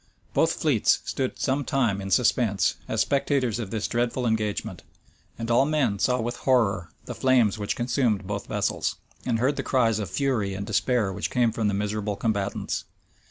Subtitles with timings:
[0.33, 4.81] Both fleets stood some time in suspense, as spectators of this dreadful engagement;
[5.37, 8.95] and all men saw with horror the flames which consumed both vessels,
[9.27, 12.85] and heard the cries of fury and despair which came from the miserable combatants.